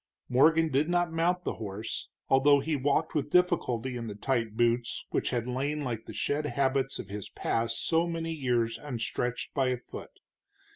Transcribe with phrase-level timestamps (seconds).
[0.29, 5.05] Morgan did not mount the horse, although he walked with difficulty in the tight boots
[5.11, 9.67] which had lain like the shed habits of his past so many years unstretched by
[9.67, 10.19] a foot.